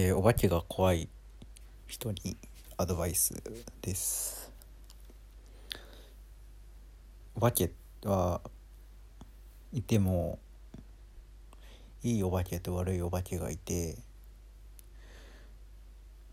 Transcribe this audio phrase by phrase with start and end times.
[0.00, 1.08] えーお化けが怖い
[1.88, 2.36] 人に
[2.76, 3.34] アドバイス
[3.82, 4.52] です。
[7.34, 7.72] お化け
[8.04, 8.40] は
[9.72, 10.38] いても
[12.04, 13.98] いいお化けと悪いお化けがいて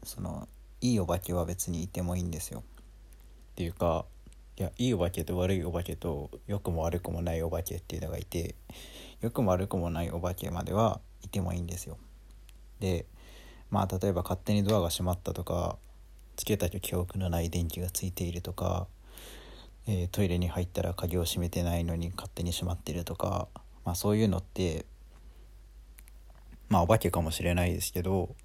[0.04, 0.48] その
[0.80, 2.60] いいお化けは別にいてもいいんですよ。
[2.60, 2.64] っ
[3.56, 4.06] ていうか
[4.58, 8.54] いやいいお化けと悪いお化けと良くも悪くもないお化けっていうのがいて
[9.22, 11.98] 良くも悪くもないお化けまではいてもいいんですよ。
[12.80, 13.08] で
[13.72, 15.78] まあ例えば勝手にドアが閉まったとか
[16.36, 18.88] つけた記憶のない電気がついているとか、
[19.88, 23.48] えートイレに入ったら鍵を閉めてないのに勝手に閉まってるとか、
[23.86, 24.86] まあ、そういうのって
[26.70, 28.36] まあお化けかもしれないですけど、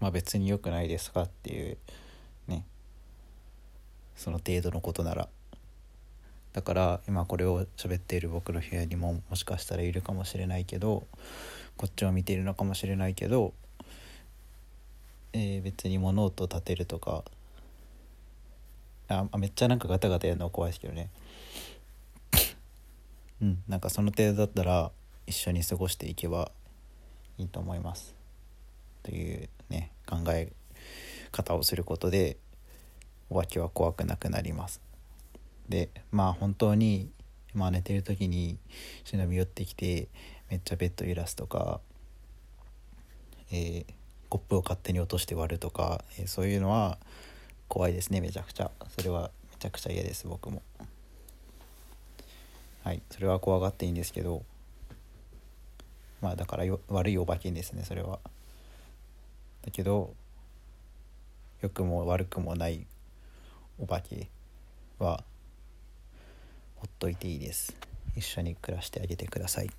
[0.00, 1.78] まあ、別に良くないですかっていう
[2.46, 2.64] ね。
[4.16, 5.28] その程度のことなら。
[6.52, 11.04] だから今これを喋っている僕の部屋にももしかしたらいるかもしれないけど
[11.76, 13.52] こっちを見ているのかもしれないけど、
[15.34, 17.24] えー別に物音立てるとか。
[19.08, 21.10] あめっちゃなんかガタガタやるのは怖いですけどね。
[23.42, 24.92] うんなんかその程度だったら
[25.26, 26.50] 一緒に過ごしていけば
[27.36, 28.14] いいと思います。
[29.02, 30.52] というね考え
[31.32, 32.38] 方をすることで
[33.28, 34.80] お化けは怖くなくなります。
[35.68, 37.10] でまあ本当に、
[37.52, 38.58] まあ、寝てる時に
[39.04, 40.08] 忍び寄ってきて
[40.48, 41.80] めっちゃベッド揺らすとか、
[43.50, 44.03] えー
[44.34, 46.98] コップを勝手に落として割るとか、えーそういうのは
[47.68, 48.72] 怖いですねめちゃくちゃ。
[48.88, 50.60] それはめちゃくちゃ嫌です僕も。
[52.82, 54.42] はいそれは怖がっていいんですけど。
[56.20, 58.18] まあだから悪いお化けですねそれは。
[59.64, 60.12] だけど
[61.62, 62.84] 良くも悪くもない
[63.78, 64.26] お化け
[64.98, 65.22] は
[66.74, 67.76] ほっといていいです。
[68.16, 69.70] 一緒に暮らしてあげてください。